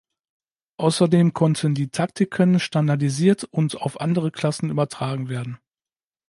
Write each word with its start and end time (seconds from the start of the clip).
Außerdem 0.77 1.31
konnten 1.33 1.75
die 1.75 1.89
Taktiken 1.91 2.59
standardisiert 2.59 3.43
und 3.43 3.75
auf 3.79 4.01
andere 4.01 4.31
Klassen 4.31 4.71
übertragen 4.71 5.29
werden. 5.29 5.59